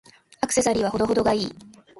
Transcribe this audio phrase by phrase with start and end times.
[0.39, 1.55] アクセサリーは程々が良い。